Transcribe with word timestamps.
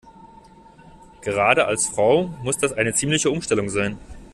Gerade 1.21 1.67
als 1.67 1.85
Frau 1.85 2.29
muss 2.41 2.57
das 2.57 2.73
eine 2.73 2.95
ziemliche 2.95 3.29
Umstellung 3.29 3.69
sein. 3.69 3.99